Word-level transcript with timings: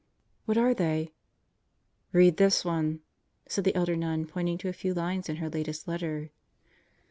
"What 0.45 0.57
are 0.57 0.73
they?" 0.73 1.13
"Read 2.11 2.37
this 2.37 2.65
one," 2.65 3.01
and 3.55 3.63
the 3.63 3.75
elder 3.77 3.95
nun 3.95 4.25
pointed 4.25 4.59
to 4.61 4.67
a 4.69 4.73
few 4.73 4.95
lines 4.95 5.29
in 5.29 5.35
her 5.35 5.47
latest 5.47 5.87
letter. 5.87 6.31